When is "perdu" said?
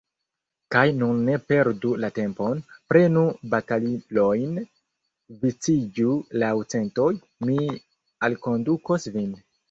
1.49-1.89